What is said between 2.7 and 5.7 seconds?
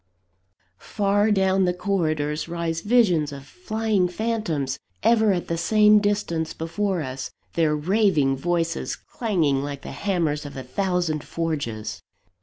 visions of flying phantoms, ever at the